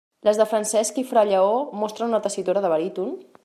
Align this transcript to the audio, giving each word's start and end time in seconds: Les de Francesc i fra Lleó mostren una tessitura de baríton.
Les 0.27 0.37
de 0.39 0.45
Francesc 0.53 0.97
i 1.01 1.03
fra 1.11 1.25
Lleó 1.31 1.53
mostren 1.83 2.13
una 2.15 2.23
tessitura 2.27 2.65
de 2.67 2.73
baríton. 2.77 3.17